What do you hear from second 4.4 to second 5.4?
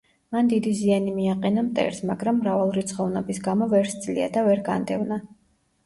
ვერ განდევნა.